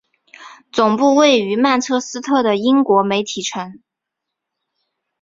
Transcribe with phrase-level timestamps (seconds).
[0.71, 3.83] 总部位于曼彻斯特的英国媒体城。